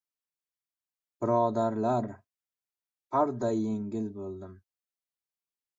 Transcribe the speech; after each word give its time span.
Birodarlar, 1.23 2.09
parday 3.17 3.61
yengil 3.67 4.11
bo‘ldim! 4.19 4.59